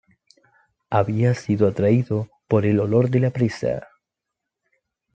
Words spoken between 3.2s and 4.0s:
presa.